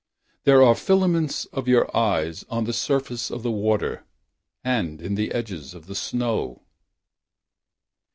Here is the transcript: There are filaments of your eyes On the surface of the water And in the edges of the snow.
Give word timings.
There 0.45 0.63
are 0.63 0.73
filaments 0.73 1.45
of 1.53 1.67
your 1.67 1.95
eyes 1.95 2.43
On 2.49 2.63
the 2.63 2.73
surface 2.73 3.29
of 3.29 3.43
the 3.43 3.51
water 3.51 4.03
And 4.63 4.99
in 4.99 5.13
the 5.13 5.31
edges 5.31 5.75
of 5.75 5.85
the 5.85 5.93
snow. 5.93 6.63